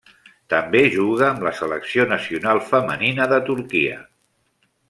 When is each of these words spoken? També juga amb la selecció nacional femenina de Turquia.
També 0.53 0.79
juga 0.95 1.27
amb 1.27 1.45
la 1.49 1.53
selecció 1.59 2.07
nacional 2.13 2.65
femenina 2.73 3.31
de 3.35 3.43
Turquia. 3.51 4.03